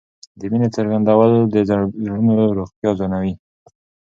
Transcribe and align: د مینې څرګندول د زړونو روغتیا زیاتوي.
د 0.39 0.41
مینې 0.51 0.69
څرګندول 0.75 1.31
د 1.53 1.55
زړونو 1.69 2.35
روغتیا 2.57 2.91
زیاتوي. 2.99 3.33